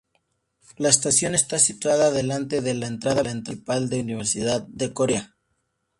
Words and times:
La 0.77 0.89
estación 0.89 1.35
está 1.35 1.59
situada 1.59 2.09
delante 2.09 2.61
de 2.61 2.73
la 2.73 2.87
entrada 2.87 3.21
principal 3.21 3.87
de 3.87 3.99
Universidad 3.99 4.63
de 4.67 4.93
Corea. 4.93 5.35